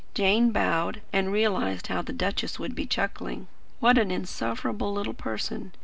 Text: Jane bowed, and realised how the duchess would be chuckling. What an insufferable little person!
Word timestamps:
Jane 0.15 0.49
bowed, 0.51 1.03
and 1.13 1.31
realised 1.31 1.85
how 1.85 2.01
the 2.01 2.11
duchess 2.11 2.57
would 2.57 2.73
be 2.73 2.87
chuckling. 2.87 3.45
What 3.79 3.99
an 3.99 4.09
insufferable 4.09 4.91
little 4.91 5.13
person! 5.13 5.73